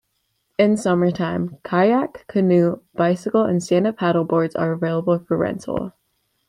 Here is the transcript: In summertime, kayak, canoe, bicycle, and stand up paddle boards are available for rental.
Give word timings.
In 0.57 0.77
summertime, 0.77 1.59
kayak, 1.63 2.25
canoe, 2.27 2.81
bicycle, 2.95 3.43
and 3.43 3.61
stand 3.61 3.85
up 3.85 3.97
paddle 3.97 4.23
boards 4.23 4.55
are 4.55 4.71
available 4.71 5.19
for 5.19 5.37
rental. 5.37 5.93